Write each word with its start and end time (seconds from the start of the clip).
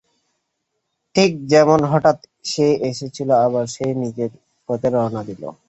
ঠিক 1.15 1.31
যেমন 1.47 1.79
হঠাৎ 1.91 2.17
সে 2.45 2.67
এসেছিল, 2.89 3.29
আবার 3.45 3.65
সে 3.75 3.85
নিজের 4.01 4.31
পথে 4.69 4.87
রওয়ানা 4.89 5.21
দিল। 5.29 5.43